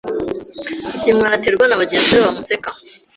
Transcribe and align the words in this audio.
ikimwaro 0.97 1.33
aterwa 1.35 1.65
na 1.67 1.79
bagenzi 1.81 2.09
be 2.13 2.23
bamuseka. 2.25 2.69